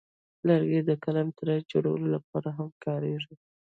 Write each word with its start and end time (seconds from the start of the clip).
لرګی 0.47 0.81
د 0.85 0.91
قلمتراش 1.03 1.61
جوړولو 1.71 2.07
لپاره 2.15 2.49
هم 2.57 2.69
کاریږي. 2.83 3.35